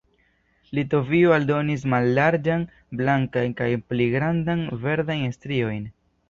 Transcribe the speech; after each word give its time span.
Litovio 0.77 1.33
aldonis 1.35 1.85
mallarĝan 1.93 2.63
blankan 3.03 3.53
kaj 3.61 3.69
pli 3.93 4.09
grandan 4.15 4.65
verdan 4.87 5.23
striojn. 5.37 5.87